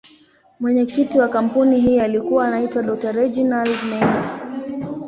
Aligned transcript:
Mwenyekiti 0.59 1.19
wa 1.19 1.27
kampuni 1.27 1.81
hii 1.81 1.99
alikuwa 1.99 2.47
anaitwa 2.47 2.83
Dr.Reginald 2.83 3.83
Mengi. 3.89 4.63